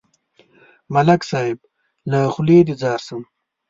[0.93, 1.57] ملک صاحب،
[2.11, 3.21] له خولې دې ځار شم.